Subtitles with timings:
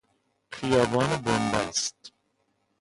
[0.51, 2.13] خیابان بنبست